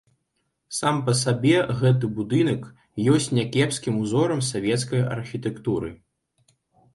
Сам 0.77 0.95
па 1.09 1.13
сабе 1.23 1.57
гэты 1.81 2.09
будынак 2.19 2.63
ёсць 3.17 3.29
някепскім 3.39 4.01
узорам 4.07 4.41
савецкай 4.49 5.05
архітэктуры. 5.19 5.93